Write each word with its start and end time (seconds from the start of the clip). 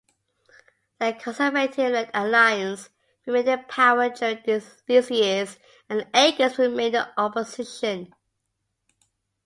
The 0.97 1.13
Conservative-led 1.13 2.09
alliance 2.15 2.89
remained 3.27 3.49
in 3.49 3.63
power 3.65 4.09
during 4.09 4.41
these 4.47 5.11
years, 5.11 5.59
and 5.89 6.11
Aikins 6.11 6.57
remained 6.57 6.95
in 6.95 7.05
opposition. 7.17 8.11